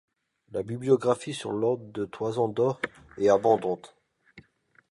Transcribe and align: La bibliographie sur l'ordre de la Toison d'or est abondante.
La 0.51 0.63
bibliographie 0.63 1.31
sur 1.35 1.51
l'ordre 1.51 1.85
de 1.93 2.01
la 2.01 2.07
Toison 2.07 2.47
d'or 2.47 2.81
est 3.19 3.29
abondante. 3.29 3.93